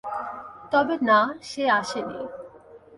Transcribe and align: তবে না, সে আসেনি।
তবে 0.71 0.95
না, 1.01 1.19
সে 1.41 1.63
আসেনি। 1.79 2.19